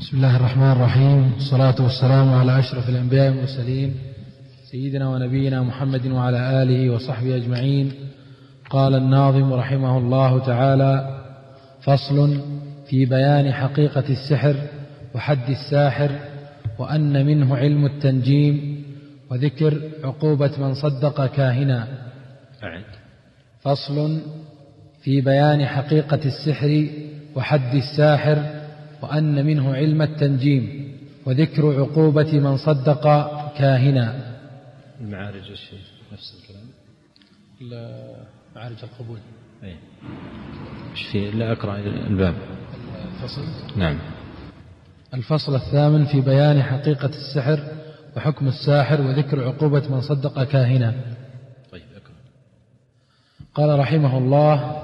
[0.00, 1.32] بسم الله الرحمن الرحيم.
[1.32, 3.94] والصلاة والسلام على أشرف الأنبياء والمرسلين
[4.70, 7.92] سيدنا ونبينا محمد وعلى آله وصحبه أجمعين.
[8.70, 11.20] قال الناظم رحمه الله تعالى
[11.80, 12.40] فصل
[12.88, 14.56] في بيان حقيقة السحر
[15.14, 16.10] وحد الساحر
[16.78, 18.84] وأن منه علم التنجيم
[19.30, 21.88] وذكر عقوبة من صدق كاهنا.
[23.60, 24.20] فصل
[25.02, 26.86] في بيان حقيقة السحر
[27.34, 28.55] وحد الساحر
[29.06, 30.92] وأن منه علم التنجيم
[31.26, 33.02] وذكر عقوبة من صدق
[33.58, 34.36] كاهنا.
[35.00, 35.78] المعارج الشيء
[36.12, 36.66] نفس الكلام.
[38.56, 39.18] معارج القبول.
[39.64, 39.76] أي
[40.92, 42.34] إيش في؟ لا أقرأ الباب.
[43.14, 43.42] الفصل؟
[43.76, 43.98] نعم.
[45.14, 47.60] الفصل الثامن في بيان حقيقة السحر
[48.16, 50.94] وحكم الساحر وذكر عقوبة من صدق كاهنا.
[51.72, 52.16] طيب أقرأ.
[53.54, 54.82] قال رحمه الله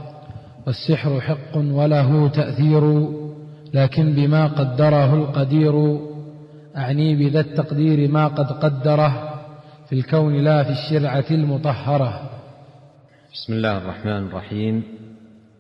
[0.67, 2.83] والسحر حق وله تأثير
[3.75, 5.99] لكن بما قدره القدير
[6.77, 9.43] أعني بذا التقدير ما قد قدره
[9.89, 12.31] في الكون لا في الشرعة المطهرة.
[13.33, 14.83] بسم الله الرحمن الرحيم.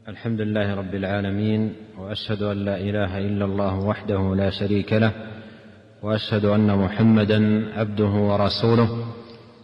[0.08, 5.12] الحمد لله رب العالمين وأشهد أن لا إله إلا الله وحده لا شريك له
[6.02, 8.88] وأشهد أن محمدا عبده ورسوله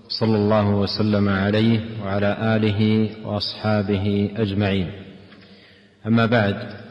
[0.09, 4.91] صلى الله وسلم عليه وعلى آله وأصحابه أجمعين.
[6.07, 6.88] أما بعد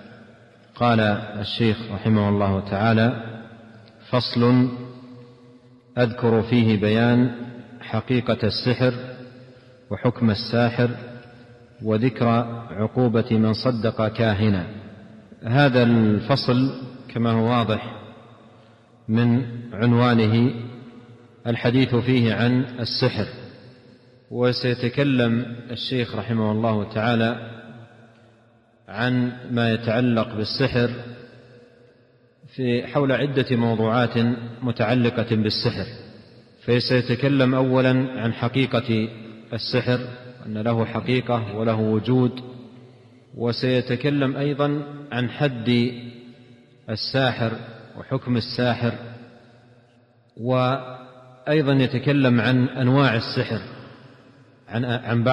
[0.80, 1.00] قال
[1.40, 3.24] الشيخ رحمه الله تعالى
[4.10, 4.70] فصل
[5.98, 7.32] أذكر فيه بيان
[7.82, 8.94] حقيقة السحر
[9.92, 10.90] وحكم الساحر
[11.84, 12.28] وذكر
[12.72, 14.68] عقوبة من صدق كاهنا.
[15.44, 16.72] هذا الفصل
[17.14, 17.96] كما هو واضح
[19.08, 20.54] من عنوانه
[21.48, 23.28] الحديث فيه عن السحر.
[24.32, 27.58] وسيتكلم الشيخ رحمه الله تعالى
[28.88, 30.90] عن ما يتعلق بالسحر
[32.56, 34.18] في حول عدة موضوعات
[34.62, 35.86] متعلقة بالسحر
[36.66, 37.90] فسيتكلم أولا
[38.22, 39.10] عن حقيقة
[39.54, 40.00] السحر
[40.46, 42.42] أن له حقيقة وله وجود
[43.38, 45.92] وسيتكلم أيضا عن حد
[46.90, 47.52] الساحر
[47.98, 48.94] وحكم الساحر
[50.38, 53.60] وأيضا يتكلم عن أنواع السحر
[54.70, 55.24] عن عن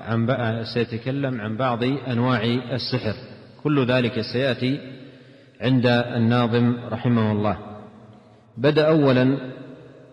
[0.00, 3.14] عن سيتكلم عن بعض أنواع السحر.
[3.62, 4.80] كل ذلك سيأتي
[5.60, 7.58] عند الناظم رحمه الله.
[8.56, 9.38] بدأ أولا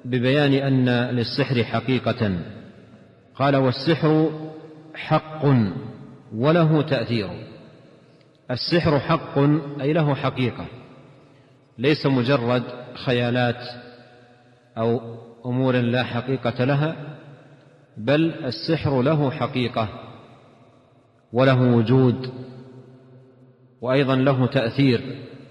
[0.05, 2.39] ببيان أن للسحر حقيقة.
[3.35, 4.31] قال والسحر
[4.95, 5.45] حق
[6.35, 7.29] وله تأثير.
[8.51, 9.39] السحر حق
[9.81, 10.65] أي له حقيقة.
[11.77, 13.61] ليس مجرد خيالات
[14.77, 17.16] أو أمور لا حقيقة لها
[17.97, 19.89] بل السحر له حقيقة
[21.33, 22.29] وله وجود
[23.81, 25.01] وأيضا له تأثير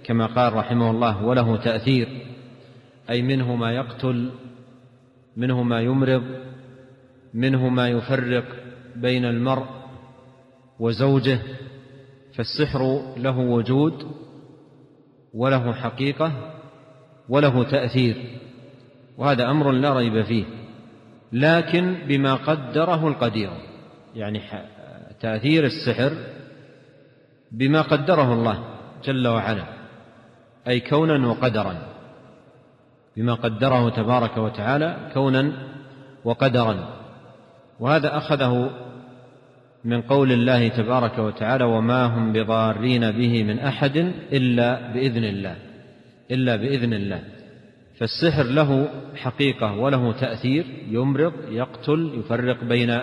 [0.05, 2.09] كما قال رحمه الله وله تأثير
[3.11, 4.31] أي منه ما يقتل
[5.37, 6.23] منه ما يمرض
[7.35, 8.45] منه ما يفرق
[8.97, 9.67] بين المرء
[10.81, 11.39] وزوجه
[12.35, 14.07] فالسحر له وجود
[15.35, 16.33] وله حقيقة
[17.29, 18.17] وله تأثير
[19.19, 20.45] وهذا أمر لا ريب فيه.
[21.33, 23.51] لكن بما قدره القدير
[24.15, 24.43] يعني
[25.21, 26.13] تأثير السحر
[27.53, 28.65] بما قدره الله
[29.05, 29.65] جل وعلا
[30.69, 31.77] أي كونا وقدرا
[33.17, 35.53] بما قدره تبارك وتعالى كونا
[36.25, 36.97] وقدرا
[37.81, 38.71] وهذا أخذه
[39.85, 43.97] من قول الله تبارك وتعالى وما هم بضارين به من أحد
[44.33, 45.57] إلا بإذن الله
[46.31, 47.23] إلا بإذن الله.
[47.99, 52.99] فالسحر له حقيقة وله تأثير يمرض يقتل يفرق بين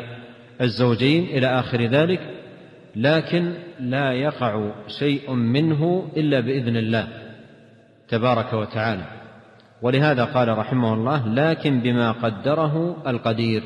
[0.62, 2.20] الزوجين إلى آخر ذلك
[2.96, 7.08] لكن لا يقع شيء منه إلا بإذن الله
[8.10, 9.24] تبارك وتعالى.
[9.82, 13.64] ولهذا قال رحمه الله لكن بما قدره القدير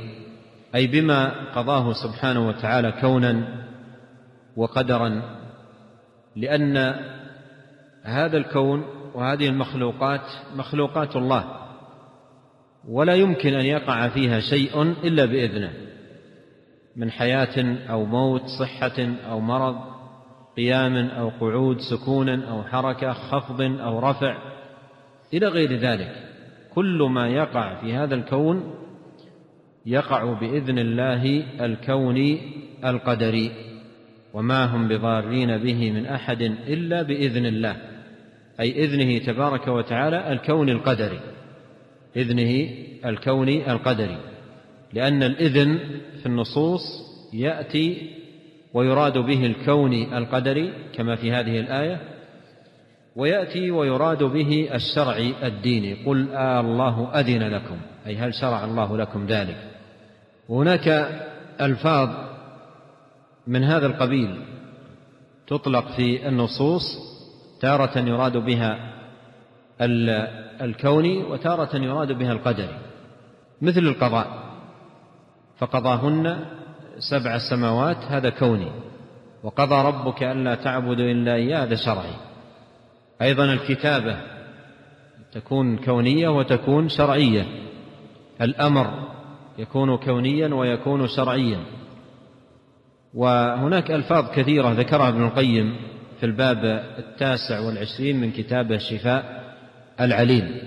[0.76, 3.48] أي بما قضاه سبحانه وتعالى كونا
[4.56, 5.22] وقدرا
[6.36, 6.96] لأن
[8.04, 8.84] هذا الكون
[9.18, 10.22] وهذه المخلوقات
[10.56, 11.46] مخلوقات الله
[12.88, 15.74] ولا يمكن أن يقع فيها شيء إلا بإذنه
[16.96, 19.76] من حياة أو موت صحة أو مرض
[20.58, 24.38] قيام أو قعود سكون أو حركة خفض أو رفع
[25.34, 26.16] إلى غير ذلك.
[26.74, 28.74] كل ما يقع في هذا الكون
[29.86, 32.42] يقع بإذن الله الكوني
[32.86, 33.52] القدري
[34.34, 37.97] وما هم بضارين به من أحد إلا بإذن الله.
[38.60, 41.20] أي إذنه تبارك وتعالى الكون القدري.
[42.16, 42.70] إذنه
[43.06, 44.18] الكوني القدري.
[44.94, 45.80] لأن الإذن
[46.20, 46.82] في النصوص
[47.34, 48.12] يأتي
[48.74, 52.02] ويراد به الكون القدري كما في هذه الآية
[53.16, 55.94] ويأتي ويراد به الشرع الديني.
[55.94, 57.78] قل آه الله أذن لكم
[58.08, 59.58] أي هل شرع الله لكم ذلك؟
[60.50, 60.88] وهناك
[61.62, 62.10] ألفاظ
[63.48, 64.42] من هذا القبيل
[65.48, 66.84] تطلق في النصوص
[67.62, 68.94] تارة يراد بها
[70.62, 72.78] الكوني وتارة يراد بها القدري
[73.62, 74.48] مثل القضاء
[75.58, 76.46] فقضاهن
[77.00, 78.72] سبع سماوات هذا كوني
[79.44, 82.14] وقضى ربك ألا تعبدوا إلا إياه هذا شرعي.
[83.22, 84.18] أيضا الكتابة
[85.32, 87.46] تكون كونية وتكون شرعية
[88.42, 88.88] الأمر
[89.58, 91.60] يكون كونيا ويكون شرعيا.
[93.14, 95.76] وهناك ألفاظ كثيرة ذكرها ابن القيم
[96.20, 96.66] في الباب
[96.98, 99.54] التاسع والعشرين من كتابه شفاء
[100.02, 100.62] العليل.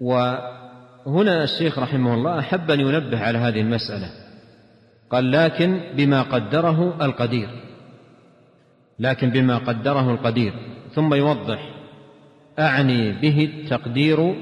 [0.00, 4.10] وهنا الشيخ رحمه الله أحب أن ينبه على هذه المسألة.
[5.10, 7.48] قال لكن بما قدره القدير.
[8.98, 10.52] لكن بما قدره القدير.
[10.94, 11.70] ثم يوضح
[12.58, 14.34] أعني به التقدير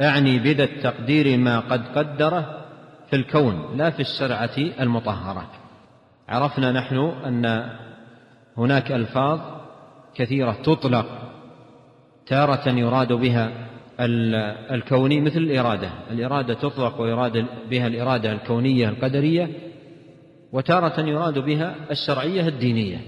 [0.00, 2.64] أعني بذا التقدير ما قد قدره
[3.10, 5.50] في الكون لا في الشرعة المطهرة.
[6.28, 7.70] عرفنا نحن أن
[8.58, 9.40] هناك ألفاظ
[10.14, 11.06] كثيرة تطلق
[12.26, 13.68] تارة يراد بها
[14.70, 15.90] الكوني مثل الإرادة.
[16.10, 19.50] الإرادة تطلق ويراد بها الإرادة الكونية القدرية
[20.52, 23.00] وتارة يراد بها الشرعية الدينية.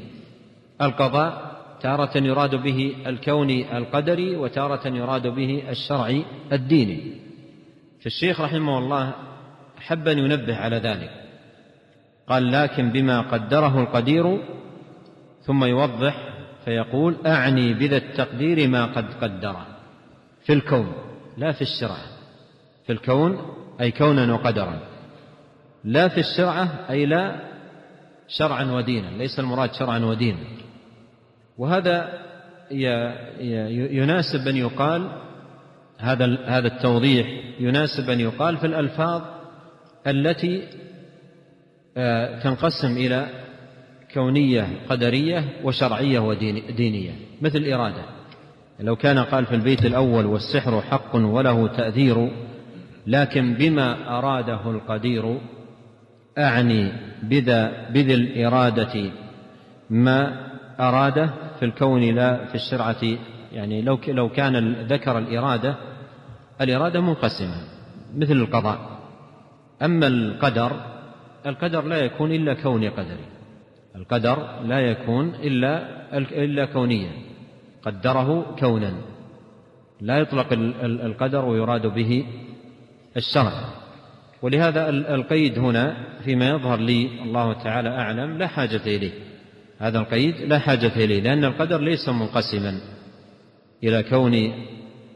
[0.82, 1.50] القضاء
[1.80, 7.12] تارة يراد به الكوني القدري وتارة يراد به الشرعي الديني.
[8.00, 9.12] فالشيخ رحمه الله
[9.78, 11.10] أحب أن ينبه على ذلك.
[12.28, 14.38] قال لكن بما قدره القدير
[15.42, 16.34] ثم يوضح
[16.64, 19.66] فيقول أعني بذا التقدير ما قد قدره
[20.44, 20.92] في الكون
[21.36, 21.96] لا في الشرع
[22.86, 23.38] في الكون
[23.80, 24.80] أي كونا وقدرا.
[25.84, 27.36] لا في الشرعة أي لا
[28.28, 29.08] شرعا ودينا.
[29.08, 30.38] ليس المراد شرعا ودينا.
[31.58, 32.08] وهذا
[33.90, 35.10] يناسب أن يقال
[35.98, 37.26] هذا هذا التوضيح
[37.60, 39.22] يناسب أن يقال في الألفاظ
[40.06, 40.68] التي
[41.96, 43.26] آه، تنقسم إلى
[44.14, 47.12] كونية قدرية وشرعية ودينية
[47.42, 48.02] مثل الإرادة
[48.80, 52.30] لو كان قال في البيت الأول والسحر حق وله تأثير
[53.06, 55.38] لكن بما أراده القدير
[56.38, 56.92] أعني
[57.22, 59.10] بذا بذي الإرادة
[59.90, 60.46] ما
[60.80, 63.02] أراده في الكون لا في الشرعة.
[63.52, 65.76] يعني لو لو كان ذكر الإرادة
[66.60, 67.56] الإرادة منقسمة
[68.16, 68.78] مثل القضاء.
[69.82, 70.72] أما القدر
[71.46, 73.39] القدر لا يكون إلا كوني قدري.
[73.96, 77.10] القدر لا يكون إلا إلا كونيا
[77.82, 78.92] قدره كونا.
[80.00, 80.52] لا يطلق
[80.82, 82.26] القدر ويراد به
[83.16, 83.52] الشرع.
[84.42, 89.12] ولهذا القيد هنا فيما يظهر لي الله تعالى أعلم لا حاجة إليه.
[89.78, 92.80] هذا القيد لا حاجة إليه لأن القدر ليس منقسما
[93.84, 94.52] إلى كون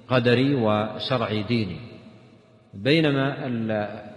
[0.08, 1.76] قدري وشرعي ديني.
[2.74, 3.46] بينما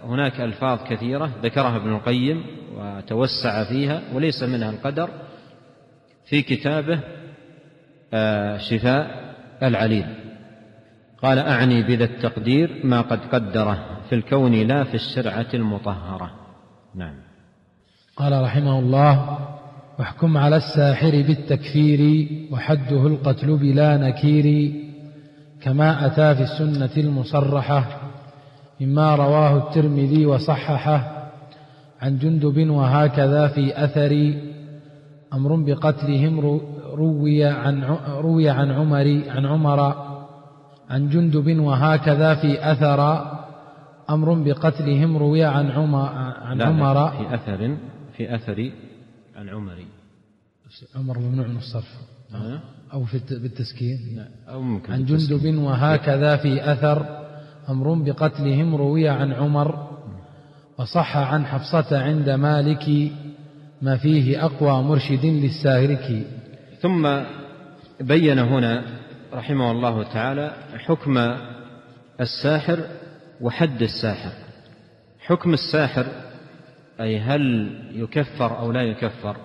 [0.04, 2.44] هناك ألفاظ كثيرة ذكرها ابن القيم
[2.78, 5.10] وتوسع فيها وليس منها القدر
[6.24, 7.00] في كتابه
[8.14, 10.06] آه، شفاء العليل
[11.22, 13.78] قال أعني بذا التقدير ما قد قدره
[14.08, 16.30] في الكون لا في الشرعة المطهرة.
[16.94, 17.14] نعم.
[18.16, 19.38] قال رحمه الله
[19.98, 24.72] واحكم على الساحر بالتكفير وحده القتل بلا نكير
[25.62, 28.00] كما أتى في السنة المصرحة
[28.80, 31.17] مما رواه الترمذي وصححه
[32.00, 34.12] عن جندب وهكذا في أثر
[35.32, 36.40] أمر بقتلهم
[36.94, 39.80] روي عن روي عن عمر عن عمر
[40.90, 43.00] عن جندب وهكذا في أثر
[44.10, 46.08] أمر بقتلهم روي عن عمر
[46.48, 47.10] عن عمر.
[47.10, 47.76] في أثر
[48.16, 48.70] في أثر
[49.36, 49.84] عن عمر.
[50.96, 51.94] عمر ممنوع من الصرف؟
[52.92, 54.24] أو في بالتسكين.
[54.48, 57.06] أو ممكن عن جندب وهكذا في أثر
[57.68, 59.87] أمر بقتلهم روي عن عمر.
[60.78, 63.12] وصح عن حفصة عند مالك
[63.82, 66.26] ما فيه أقوى مرشد للساهرك.
[66.80, 67.20] ثم
[68.00, 68.84] بين هنا
[69.32, 71.18] رحمه الله تعالى حكم
[72.20, 72.78] الساحر
[73.40, 74.32] وحد الساحر.
[75.20, 76.06] حكم الساحر
[77.00, 79.36] أي هل يكفر أو لا يكفر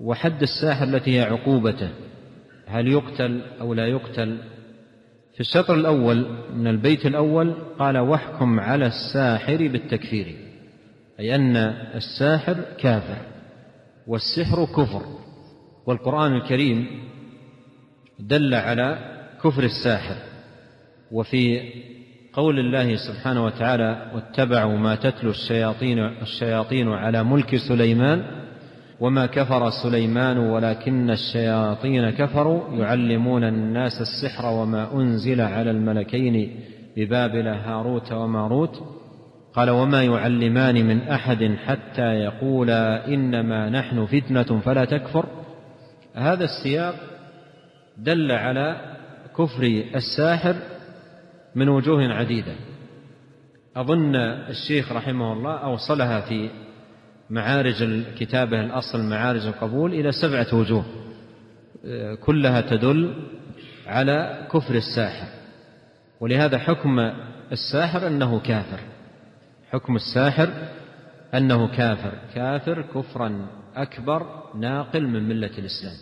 [0.00, 1.88] وحد الساحر التي هي عقوبته
[2.66, 4.38] هل يقتل أو لا يقتل.
[5.34, 10.47] في الشطر الأول من البيت الأول قال واحكم على الساحر بالتكفير.
[11.20, 11.56] أي أن
[11.94, 13.18] الساحر كافر
[14.06, 15.02] والسحر كفر.
[15.86, 16.86] والقرآن الكريم
[18.18, 18.98] دل على
[19.44, 20.16] كفر الساحر.
[21.12, 21.60] وفي
[22.32, 28.24] قول الله سبحانه وتعالى واتبعوا ما تتلو الشياطين الشياطين على ملك سليمان
[29.00, 36.60] وما كفر سليمان ولكن الشياطين كفروا يعلمون الناس السحر وما أنزل على الملكين
[36.96, 38.97] ببابل هاروت وماروت.
[39.58, 45.26] قال وما يعلمان من أحد حتى يقولا إنما نحن فتنة فلا تكفر.
[46.14, 46.94] هذا السياق
[47.96, 48.94] دل على
[49.38, 49.62] كفر
[49.94, 50.54] الساحر
[51.54, 52.52] من وجوه عديدة.
[53.76, 56.50] أظن الشيخ رحمه الله أوصلها في
[57.30, 60.84] معارج كتابه الأصل معارج القبول إلى سبعة وجوه
[62.20, 63.14] كلها تدل
[63.86, 65.28] على كفر الساحر.
[66.20, 66.98] ولهذا حكم
[67.52, 68.80] الساحر أنه كافر.
[69.70, 70.48] حكم الساحر
[71.34, 72.12] أنه كافر.
[72.34, 73.46] كافر كفرا
[73.76, 75.96] أكبر ناقل من ملة الإسلام.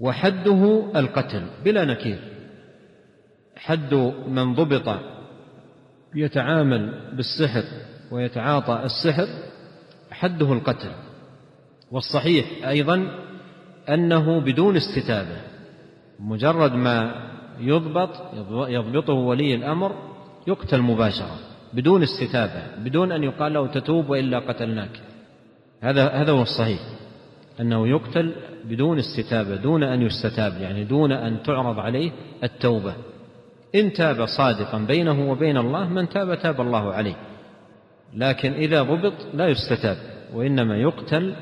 [0.00, 2.18] وحده القتل بلا نكير.
[3.56, 3.94] حد
[4.28, 5.00] من ضبط
[6.14, 7.64] يتعامل بالسحر
[8.10, 9.26] ويتعاطى السحر
[10.10, 10.92] حده القتل.
[11.90, 13.08] والصحيح أيضا
[13.88, 15.36] أنه بدون استتابة
[16.20, 18.10] مجرد ما يضبط
[18.68, 19.94] يضبطه ولي الأمر
[20.46, 21.49] يقتل مباشرة.
[21.72, 25.00] بدون استتابة بدون أن يقال له تتوب وإلا قتلناك.
[25.80, 26.80] هذا هذا هو الصحيح
[27.60, 28.34] أنه يقتل
[28.64, 32.12] بدون استتابة دون أن يستتاب يعني دون أن تعرض عليه
[32.44, 32.94] التوبة.
[33.74, 37.16] إن تاب صادقا بينه وبين الله من تاب تاب الله عليه.
[38.14, 39.96] لكن إذا ضبط لا يستتاب
[40.34, 41.34] وإنما يقتل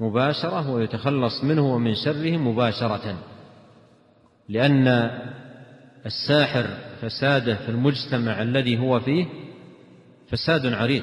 [0.00, 3.16] مباشرة ويتخلص منه ومن شره مباشرة.
[4.48, 5.10] لأن
[6.06, 6.66] الساحر
[7.02, 9.26] فساده في المجتمع الذي هو فيه
[10.28, 11.02] فساد عريض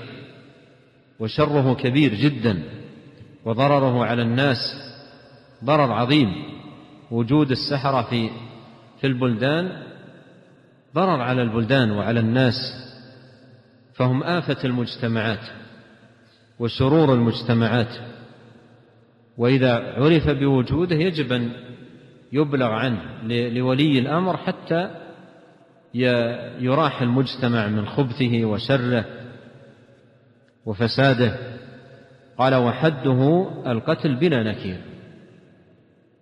[1.19, 2.63] وشره كبير جدا
[3.45, 4.57] وضرره على الناس
[5.63, 6.33] ضرر عظيم.
[7.11, 8.29] وجود السحرة في
[9.01, 9.83] في البلدان
[10.95, 12.55] ضرر على البلدان وعلى الناس
[13.93, 15.45] فهم آفة المجتمعات
[16.59, 17.95] وشرور المجتمعات.
[19.37, 21.51] وإذا عرف بوجوده يجب أن
[22.33, 25.00] يبلغ عنه لولي الأمر حتى
[26.59, 29.05] يراح المجتمع من خبثه وشره
[30.65, 31.35] وفساده.
[32.37, 34.77] قال وحده القتل بلا نكير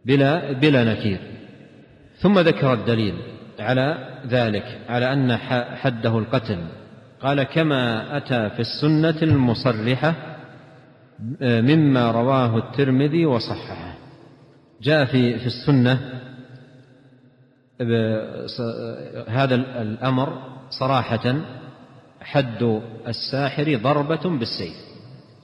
[0.06, 1.20] بلا بلا نكير.
[2.20, 3.16] ثم ذكر الدليل
[3.60, 5.38] على ذلك على أن
[5.76, 6.58] حده القتل.
[7.22, 10.16] قال كما أتى في السنة المصرحة
[11.42, 13.94] مما رواه الترمذي وصححه.
[14.82, 16.19] جاء في في السنة
[19.28, 21.36] هذا الأمر صراحة
[22.22, 24.76] حد الساحر ضربة بالسيف.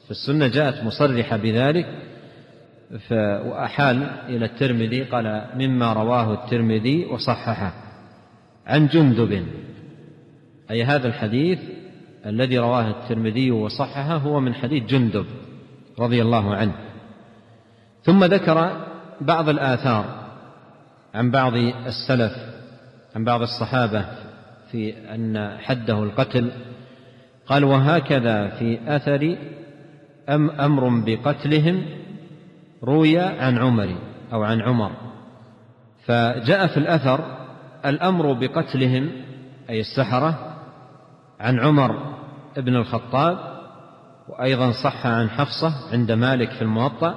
[0.05, 1.85] في السنة جاءت مصرحة بذلك
[3.45, 7.73] وأحال إلى الترمذي قال مما رواه الترمذي وصححه
[8.67, 9.45] عن جندب.
[10.71, 11.59] أي هذا الحديث
[12.25, 15.25] الذي رواه الترمذي وصححه هو من حديث جندب
[15.99, 16.75] رضي الله عنه.
[18.03, 18.85] ثم ذكر
[19.21, 20.24] بعض الآثار.
[21.15, 21.53] عن بعض
[21.85, 22.33] السلف
[23.15, 24.05] عن بعض الصحابة
[24.71, 26.51] في أن حده القتل
[27.47, 29.37] قال وهكذا في أثر
[30.29, 31.85] أم أمر بقتلهم
[32.83, 33.95] روي عن عمر
[34.33, 34.91] أو عن عمر.
[36.05, 37.37] فجاء في الأثر
[37.85, 39.11] الأمر بقتلهم
[39.69, 40.57] أي السحرة
[41.39, 42.15] عن عمر
[42.57, 43.37] بن الخطاب
[44.29, 47.15] وأيضا صح عن حفصة عند مالك في الموطأ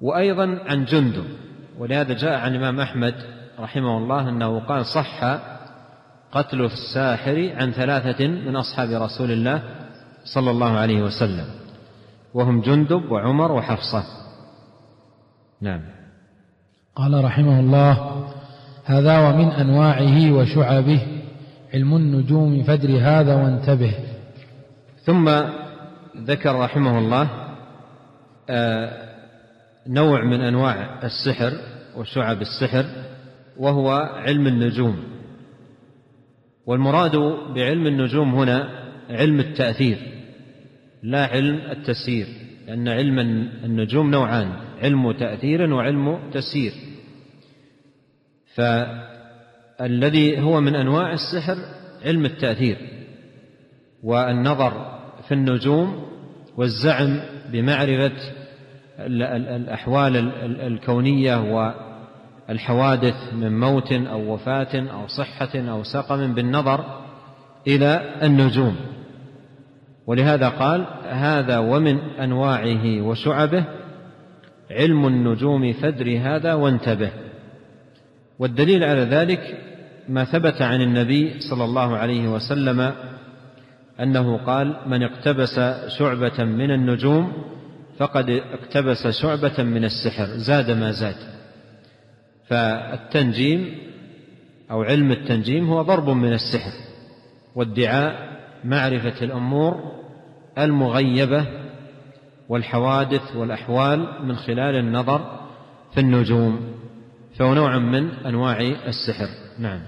[0.00, 1.24] وأيضا عن جندب.
[1.80, 3.14] ولهذا جاء عن الإمام أحمد
[3.60, 5.24] رحمه الله أنه قال صح
[6.32, 9.62] قتل الساحر عن ثلاثة من أصحاب رسول الله
[10.24, 11.44] صلى الله عليه وسلم.
[12.34, 14.04] وهم جندب وعمر وحفصة.
[15.60, 15.80] نعم.
[16.96, 18.24] قال رحمه الله
[18.84, 21.00] هذا ومن أنواعه وشعبه
[21.74, 23.94] علم النجوم فدر هذا وانتبه.
[25.02, 25.30] ثم
[26.16, 27.28] ذكر رحمه الله
[28.50, 29.09] آه،
[29.86, 31.52] نوع من أنواع السحر
[31.96, 32.84] وشعب السحر
[33.56, 33.90] وهو
[34.26, 35.04] علم النجوم.
[36.66, 37.16] والمراد
[37.54, 38.68] بعلم النجوم هنا
[39.10, 39.98] علم التأثير
[41.02, 42.26] لا علم التسيير
[42.66, 43.18] لأن علم
[43.64, 46.72] النجوم نوعان علم تأثير وعلم تسيير.
[48.54, 51.56] فالذي هو من أنواع السحر
[52.04, 52.76] علم التأثير
[54.02, 56.06] والنظر في النجوم
[56.56, 57.20] والزعم
[57.52, 58.39] بمعرفة
[59.06, 60.16] الأحوال
[60.60, 61.36] الكونية
[62.48, 66.84] والحوادث من موت أو وفاة أو صحة أو سقم بالنظر
[67.66, 68.76] إلى النجوم.
[70.06, 73.64] ولهذا قال هذا ومن أنواعه وشعبه
[74.70, 77.10] علم النجوم فدر هذا وانتبه.
[78.38, 79.58] والدليل على ذلك
[80.08, 82.92] ما ثبت عن النبي صلى الله عليه وسلم
[84.00, 85.60] أنه قال من اقتبس
[85.98, 87.32] شعبة من النجوم
[88.00, 91.16] فقد اقتبس شعبة من السحر زاد ما زاد.
[92.46, 93.78] فالتنجيم
[94.70, 96.72] أو علم التنجيم هو ضرب من السحر
[97.54, 98.14] وادعاء
[98.64, 99.92] معرفة الأمور
[100.58, 101.46] المغيبة
[102.48, 105.40] والحوادث والأحوال من خلال النظر
[105.94, 106.60] في النجوم.
[107.38, 109.28] فهو نوع من أنواع السحر.
[109.58, 109.80] نعم.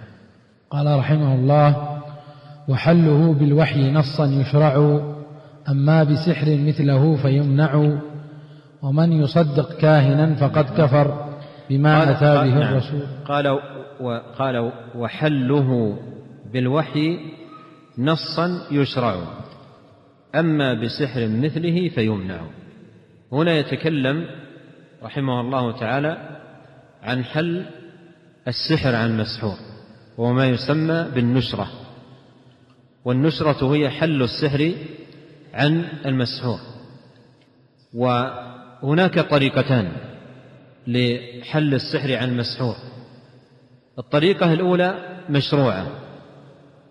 [0.71, 1.99] قال رحمه الله
[2.69, 5.00] وحله بالوحي نصا يشرع
[5.69, 7.99] أما بسحر مثله فيمنع
[8.83, 11.33] ومن يصدق كاهنا فقد كفر
[11.71, 12.73] بما أتى به نعم.
[12.73, 13.02] الرسول.
[13.25, 13.61] قال
[14.38, 15.99] قال وحله
[16.52, 17.19] بالوحي
[17.99, 19.16] نصا يشرع
[20.35, 22.40] أما بسحر مثله فيمنع.
[23.33, 24.26] هنا يتكلم
[25.02, 26.38] رحمه الله تعالى
[27.02, 27.64] عن حل
[28.49, 29.57] السحر عن المسحور
[30.19, 31.66] وهو ما يسمى بالنشرة.
[33.04, 34.73] والنشرة هي حل السحر
[35.54, 36.59] عن المسحور.
[37.94, 39.92] وهناك طريقتان
[40.87, 42.75] لحل السحر عن المسحور.
[43.99, 45.87] الطريقة الأولى مشروعة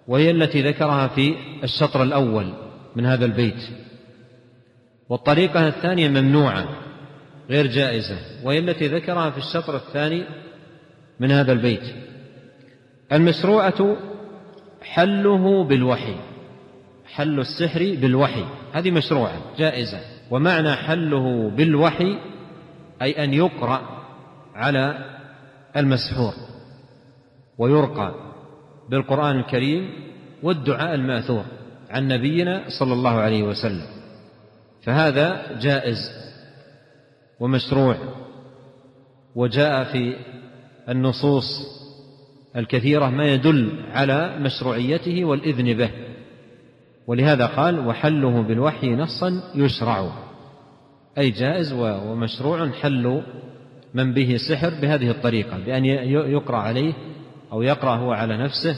[0.07, 2.53] وهي التي ذكرها في الشطر الأول
[2.95, 3.69] من هذا البيت.
[5.09, 6.69] والطريقة الثانية ممنوعة
[7.49, 10.25] غير جائزة وهي التي ذكرها في الشطر الثاني
[11.19, 11.83] من هذا البيت.
[13.11, 13.97] المشروعة
[14.81, 16.15] حله بالوحي.
[17.11, 18.45] حل السحر بالوحي.
[18.73, 19.99] هذه مشروعة جائزة.
[20.31, 22.17] ومعنى حله بالوحي
[23.01, 23.81] أي أن يقرأ
[24.55, 25.05] على
[25.77, 26.33] المسحور
[27.57, 28.15] ويرقى
[28.89, 29.89] بالقرآن الكريم
[30.43, 31.43] والدعاء المأثور
[31.89, 33.85] عن نبينا صلى الله عليه وسلم.
[34.83, 35.97] فهذا جائز
[37.39, 37.95] ومشروع.
[39.35, 40.15] وجاء في
[40.89, 41.45] النصوص
[42.55, 46.10] الكثيرة ما يدل على مشروعيته والإذن به.
[47.11, 50.11] ولهذا قال وحله بالوحي نصا يشرع.
[51.17, 53.21] أي جائز ومشروع حل
[53.93, 56.93] من به سحر بهذه الطريقة بأن يقرأ عليه
[57.51, 58.75] أو يقرأ هو على نفسه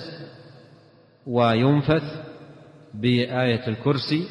[1.28, 2.04] وينفث
[2.94, 4.27] بآية الكرسي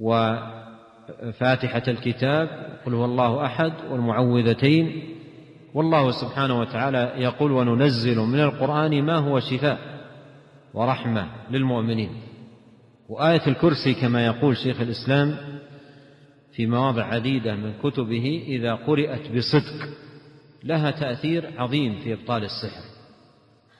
[0.00, 2.48] وفاتحة الكتاب
[2.86, 5.14] قل هو الله أحد والمعوذتين.
[5.74, 9.78] والله سبحانه وتعالى يقول وننزل من القرآن ما هو شفاء
[10.74, 12.10] ورحمة للمؤمنين.
[13.08, 15.36] وآية الكرسي كما يقول شيخ الإسلام
[16.52, 19.88] في مواضع عديدة من كتبه إذا قرأت بصدق
[20.64, 22.82] لها تأثير عظيم في إبطال السحر.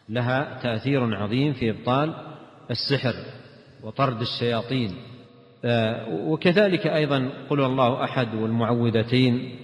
[0.08, 2.14] لها تأثير عظيم في إبطال
[2.70, 3.14] السحر
[3.82, 4.94] وطرد الشياطين.
[5.64, 9.56] آه، وكذلك أيضا قل الله أحد والمعوذتين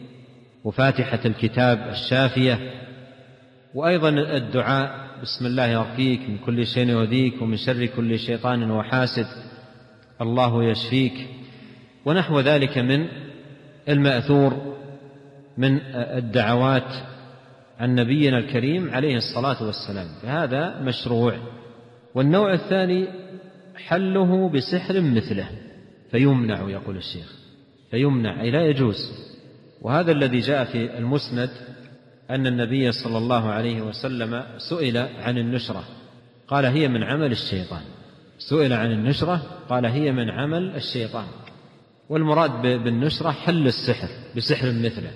[0.65, 2.73] وفاتحة الكتاب الشافية
[3.75, 9.50] وأيضا الدعاء بسم الله يرقيك من كل شيء يؤذيك ومن شر كل شيطان وحاسد.
[10.21, 11.29] الله يشفيك.
[12.05, 13.09] ونحو ذلك من
[13.89, 14.77] المأثور
[15.59, 16.93] من الدعوات
[17.79, 20.07] عن نبينا الكريم عليه الصلاة والسلام.
[20.23, 21.35] فهذا مشروع.
[22.15, 23.09] والنوع الثاني
[23.77, 25.49] حله بسحر مثله.
[26.11, 27.33] فيمنع يقول الشيخ.
[27.91, 28.97] فيمنع أي لا يجوز.
[29.83, 31.51] وهذا الذي جاء في المسند
[32.31, 35.85] أن النبي صلى الله عليه وسلم سئل عن النشرة.
[36.49, 37.83] قال هي من عمل الشيطان.
[38.49, 41.27] سئل عن النشرة قال هي من عمل الشيطان.
[42.09, 45.11] والمراد بالنشرة حل السحر بسحر مثله.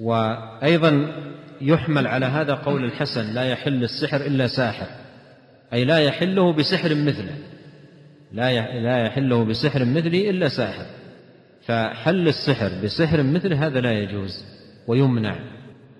[0.00, 1.12] وأيضا
[1.60, 4.86] يحمل على هذا قول الحسن لا يحل السحر إلا ساحر.
[5.72, 7.36] أي لا يحله بسحر مثله.
[8.32, 10.86] لا لا يحله بسحر مثله إلا ساحر.
[11.66, 14.44] فحل السحر بسحر مثله هذا لا يجوز
[14.86, 15.36] ويمنع.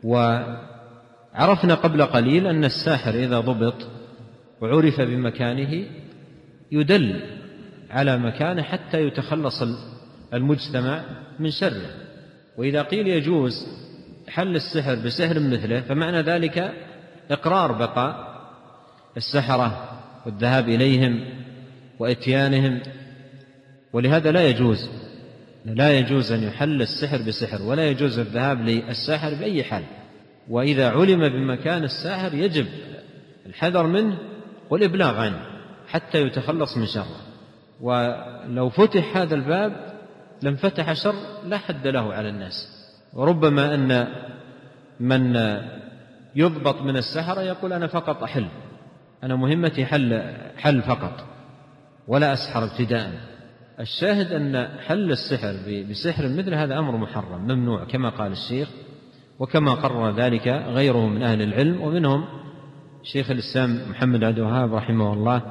[0.05, 3.89] وعرفنا قبل قليل أن الساحر إذا ضبط
[4.61, 5.87] وعرف بمكانه
[6.73, 7.21] يدل
[7.91, 9.63] على مكانه حتى يتخلص
[10.35, 11.05] المجتمع
[11.39, 11.91] من شره.
[12.57, 13.67] وإذا قيل يجوز
[14.29, 16.73] حل السحر بسحر مثله فمعنى ذلك
[17.31, 18.29] إقرار بقاء
[19.17, 21.25] السحرة والذهاب إليهم
[21.99, 22.81] وإتيانهم.
[23.93, 24.89] ولهذا لا يجوز
[25.65, 29.85] لا يجوز أن يحل السحر بسحر ولا يجوز الذهاب للساحر بأي حال.
[30.49, 32.67] وإذا علم بمكان الساحر يجب
[33.47, 34.19] الحذر منه
[34.71, 35.58] والإبلاغ عنه.
[35.89, 37.17] حتى يتخلص من شره.
[37.81, 39.95] ولو فتح هذا الباب
[40.43, 42.69] لانفتح شر لا حد له على الناس.
[43.15, 44.09] وربما أن
[45.01, 45.37] من
[46.37, 48.49] يضبط من السحرة يقول أنا فقط أحل.
[49.23, 50.23] أنا مهمتي حل
[50.57, 51.25] حل فقط
[52.09, 53.13] ولا أسحر ابتداء.
[53.81, 55.55] الشاهد أن حل السحر
[55.91, 58.69] بسحر مثل هذا أمر محرم ممنوع كما قال الشيخ
[59.39, 62.25] وكما قرر ذلك غيره من أهل العلم ومنهم
[63.03, 65.43] شيخ الإسلام محمد عبد الوهاب رحمه الله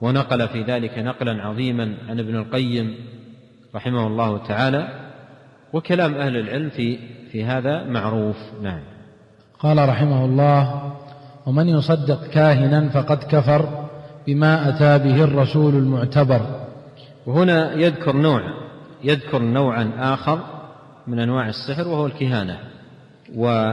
[0.00, 2.94] ونقل في ذلك نقلا عظيما عن ابن القيم
[3.74, 4.88] رحمه الله تعالى
[5.72, 6.98] وكلام أهل العلم في
[7.32, 8.36] في هذا معروف.
[8.62, 8.80] نعم.
[9.58, 10.92] قال رحمه الله
[11.46, 13.88] ومن يصدق كاهنا فقد كفر
[14.26, 16.40] بما أتى به الرسول المعتبر.
[17.26, 18.42] وهنا يذكر نوع
[19.04, 20.38] يذكر نوعا آخر
[21.06, 22.58] من أنواع السحر وهو الكهانة.
[23.36, 23.72] و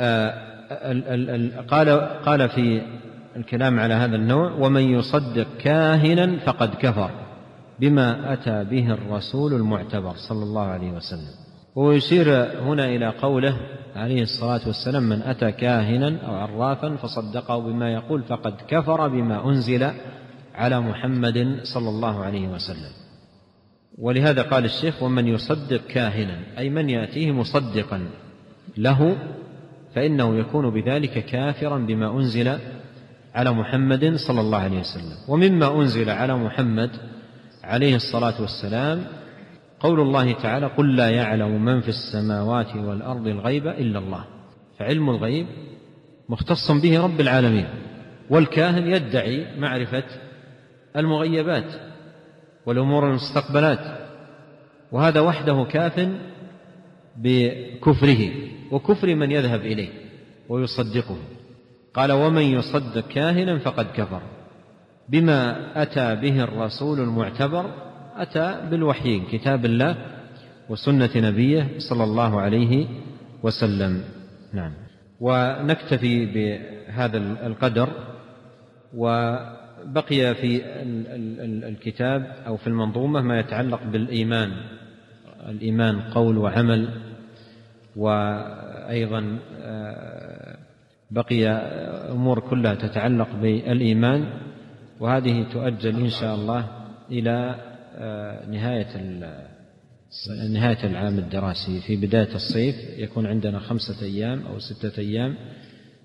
[0.00, 0.50] آه،
[1.68, 2.82] قال قال في
[3.36, 7.10] الكلام على هذا النوع ومن يصدق كاهنا فقد كفر
[7.80, 11.34] بما أتى به الرسول المعتبر صلى الله عليه وسلم.
[11.74, 12.28] ويشير
[12.62, 13.56] هنا إلى قوله
[13.96, 19.90] عليه الصلاة والسلام من أتى كاهنا أو عرافا فصدقه بما يقول فقد كفر بما أنزل
[20.54, 22.92] على محمد صلى الله عليه وسلم.
[23.98, 28.08] ولهذا قال الشيخ ومن يصدق كاهنا أي من يأتيه مصدقا
[28.76, 29.16] له
[29.94, 32.58] فإنه يكون بذلك كافرا بما أنزل
[33.34, 35.16] على محمد صلى الله عليه وسلم.
[35.28, 36.90] ومما أنزل على محمد
[37.64, 39.04] عليه الصلاة والسلام
[39.80, 44.24] قول الله تعالى قل لا يعلم من في السماوات والأرض الغيب إلا الله.
[44.78, 45.46] فعلم الغيب
[46.28, 47.68] مختص به رب العالمين
[48.30, 50.04] والكاهن يدعي معرفة
[50.96, 51.72] المغيبات
[52.66, 53.98] والأمور المستقبلات
[54.92, 56.08] وهذا وحده كاف
[57.16, 58.30] بكفره
[58.70, 59.88] وكفر من يذهب إليه
[60.48, 61.16] ويصدقه.
[61.94, 64.22] قال ومن يصدق كاهنا فقد كفر.
[65.08, 65.42] بما
[65.82, 67.70] أتى به الرسول المعتبر
[68.16, 69.96] أتى بالوحيين كتاب الله
[70.68, 72.86] وسنة نبيه صلى الله عليه
[73.42, 74.04] وسلم.
[74.52, 74.72] نعم.
[75.20, 77.88] ونكتفي بهذا القدر
[78.94, 80.62] وبقي في
[81.68, 84.52] الكتاب أو في المنظومة ما يتعلق بالإيمان.
[85.48, 86.88] الإيمان قول وعمل
[87.96, 90.19] وأيضا آه،
[91.10, 91.48] بقي
[92.12, 94.40] أمور كلها تتعلق بالإيمان
[95.00, 96.66] وهذه تؤجل إن شاء الله
[97.10, 97.54] إلى
[97.94, 99.20] آه، نهاية
[100.52, 101.80] نهاية العام الدراسي.
[101.80, 105.36] في بداية الصيف يكون عندنا خمسة أيام أو ستة أيام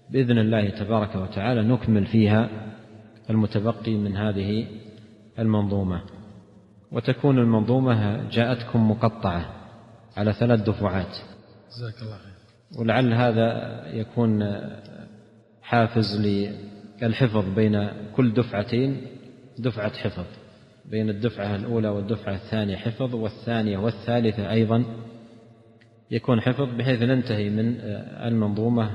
[0.10, 2.50] بإذن الله تبارك وتعالى نكمل فيها
[3.30, 4.68] المتبقي من هذه
[5.40, 6.02] المنظومة.
[6.92, 9.46] وتكون المنظومة جاءتكم مقطعة
[10.18, 11.18] على ثلاث دفعات.
[11.78, 12.36] جزاك الله خير.
[12.80, 14.42] ولعل هذا يكون
[15.66, 16.22] حافز
[17.02, 19.02] للحفظ بين كل دفعتين
[19.60, 20.26] دفعة حفظ
[20.86, 24.84] بين الدفعة الأولى والدفعة الثانية حفظ والثانية والثالثة أيضا
[26.12, 27.76] يكون حفظ بحيث ننتهي من
[28.28, 28.92] المنظومة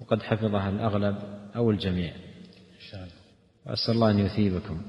[0.00, 1.16] وقد حفظها الأغلب
[1.56, 2.12] أو الجميع.
[2.12, 3.12] إن شاء الله
[3.66, 4.80] وأسأل الله أن يثيبكم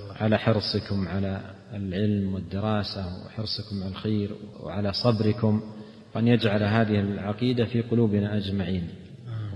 [0.00, 1.40] الله على حرصكم على
[1.74, 4.30] العلم والدراسة وحرصكم على الخير
[4.60, 5.62] وعلى صبركم
[6.14, 8.88] وأن يجعل هذه العقيدة في قلوبنا أجمعين.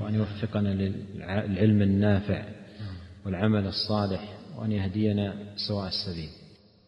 [0.05, 2.45] وأن يوفقنا للعلم النافع
[3.27, 5.35] والعمل الصالح وأن يهدينا
[5.69, 6.29] سواء السبيل.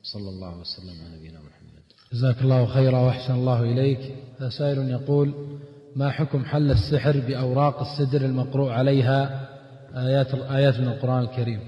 [0.03, 1.83] صلى الله وسلم على نبينا محمد.
[2.13, 4.15] جزاك الله خيرا وأحسن الله إليك.
[4.49, 5.35] سائل يقول
[5.97, 9.49] ما حكم حل السحر بأوراق السدر المقروء عليها؟
[9.95, 11.61] آيات آيات من القرآن الكريم.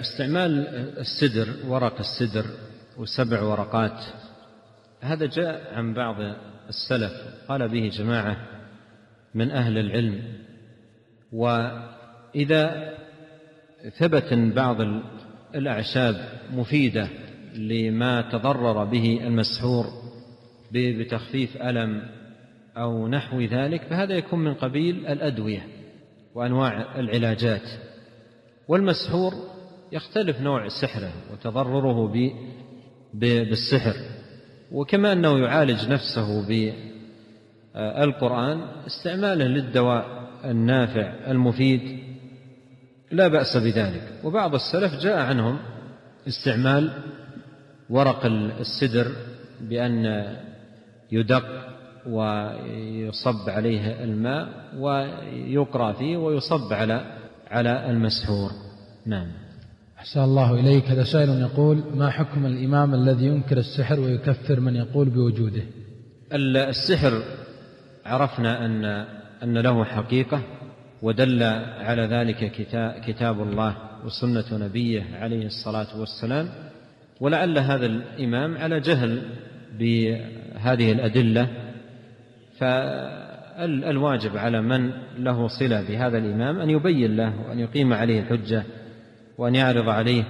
[0.00, 0.66] استعمال
[0.98, 2.46] السدر ورق السدر
[2.98, 3.98] وسبع ورقات
[5.00, 6.16] هذا جاء عن بعض
[6.68, 7.12] السلف.
[7.48, 8.55] قال به جماعة
[9.36, 10.22] من أهل العلم.
[11.32, 12.94] وإذا
[13.98, 14.76] ثبت بعض
[15.54, 16.14] الأعشاب
[16.52, 17.08] مفيدة
[17.54, 19.84] لما تضرر به المسحور
[20.72, 22.02] بتخفيف ألم
[22.76, 25.66] أو نحو ذلك فهذا يكون من قبيل الأدوية
[26.34, 27.68] وأنواع العلاجات.
[28.68, 29.32] والمسحور
[29.92, 32.12] يختلف نوع سحره وتضرره
[33.14, 33.94] بالسحر
[34.72, 36.46] وكما أنه يعالج نفسه
[37.76, 40.04] بالقرآن استعماله للدواء
[40.44, 41.98] النافع المفيد.
[43.10, 44.02] لا بأس بذلك.
[44.24, 45.58] وبعض السلف جاء عنهم
[46.28, 46.90] استعمال
[47.90, 48.26] ورق
[48.60, 49.12] السدر
[49.60, 50.26] بأن
[51.12, 51.44] يدق
[52.06, 57.16] ويصب عليه الماء ويقرأ فيه ويصب على
[57.50, 58.50] على المسحور.
[59.06, 59.26] نعم.
[59.98, 60.84] أحسن الله إليك.
[60.84, 65.62] هذا سائل يقول ما حكم الإمام الذي ينكر السحر ويكفر من يقول بوجوده؟
[66.32, 67.22] السحر
[68.06, 68.84] عرفنا أن
[69.42, 70.40] أن له حقيقة
[71.02, 71.42] ودل
[71.80, 72.52] على ذلك
[73.06, 76.48] كتاب الله وسنة نبيه عليه الصلاة والسلام.
[77.20, 79.22] ولعل هذا الإمام على جهل
[79.78, 81.48] بهذه الأدلة.
[82.58, 88.62] فالواجب على من له صلة بهذا الإمام أن يبين له وأن يقيم عليه الحجة
[89.38, 90.24] وأن يعرض عليه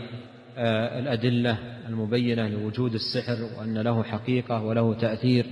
[0.58, 1.58] آه، الأدلة
[1.88, 5.46] المبينة لوجود السحر وأن له حقيقة وله تأثير.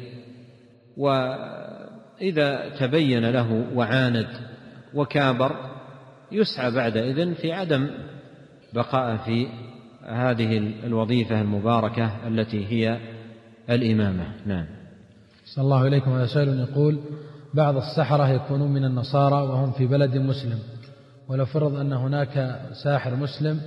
[2.20, 4.26] وإذا تبين له وعاند
[4.94, 5.56] وكابر
[6.32, 7.90] يسعى بعد إذن في عدم
[8.72, 9.46] بقاء في
[10.04, 12.98] هذه الوظيفة المباركة التي هي
[13.70, 14.66] الإمامة نعم
[15.44, 17.00] صلى الله إليكم هذا سائل يقول
[17.54, 20.58] بعض السحرة يكونون من النصارى وهم في بلد مسلم
[21.28, 23.60] ولو فرض أن هناك ساحر مسلم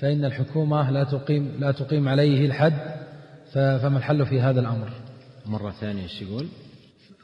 [0.00, 2.96] فإن الحكومة لا تقيم لا تقيم عليه الحد
[3.52, 4.88] فما الحل في هذا الأمر؟
[5.46, 6.46] مرة ثانية إيش يقول؟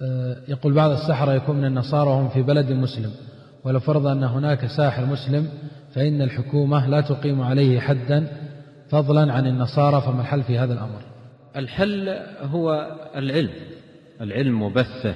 [0.02, 3.10] آه، يقول بعض السحرة يكون من النصارى وهم في بلد مسلم
[3.64, 5.48] ولو فرض أن هناك ساحر مسلم
[5.94, 8.28] فإن الحكومة لا تقيم عليه حدا
[8.88, 11.02] فضلا عن النصارى فما الحل في هذا الأمر؟
[11.56, 12.08] الحل
[12.42, 13.50] هو العلم
[14.20, 15.14] العلم وبثه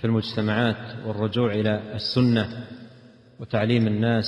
[0.00, 2.48] في المجتمعات والرجوع إلى السنة
[3.40, 4.24] وتعليم الناس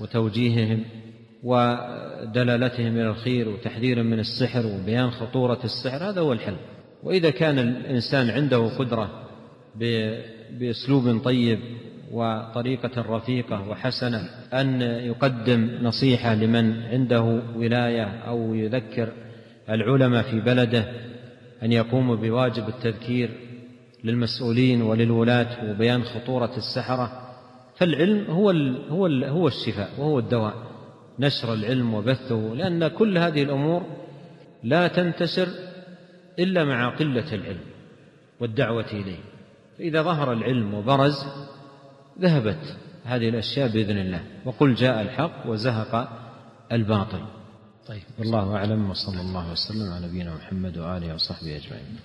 [0.00, 0.84] وتوجيههم
[1.42, 6.56] ودلالتهم إلى الخير وتحذير من السحر وبيان خطورة السحر هذا هو الحل.
[7.02, 9.10] وإذا كان الإنسان عنده قدرة
[10.58, 11.58] بأسلوب طيب
[12.12, 19.08] وطريقة رفيقة وحسنة أن يقدم نصيحة لمن عنده ولاية أو يذكر
[19.68, 20.84] العلماء في بلده
[21.62, 23.30] أن يقوموا بواجب التذكير
[24.04, 27.30] للمسؤولين وللولاة وبيان خطورة السحرة.
[27.76, 28.50] فالعلم هو
[28.90, 30.54] هو هو الشفاء وهو الدواء
[31.18, 33.82] نشر العلم وبثه لأن كل هذه الأمور
[34.62, 35.48] لا تنتشر
[36.38, 37.64] إلا مع قلة العلم
[38.40, 39.20] والدعوة إليه.
[39.78, 41.24] فإذا ظهر العلم وبرز
[42.20, 44.24] ذهبت هذه الأشياء بإذن الله.
[44.44, 46.08] وقل جاء الحق وزهق
[46.72, 47.24] الباطل.
[47.86, 48.02] طيب.
[48.18, 51.98] والله أعلم وصلى الله وسلم على نبينا محمد وآله وصحبه أجمعين.